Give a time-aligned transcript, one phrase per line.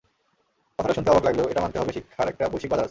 [0.79, 2.79] কথাটা শুনতে অবাক লাগলেও এটা মানতে হবে শিক্ষার একটা বৈশ্বিক বাজার আছে।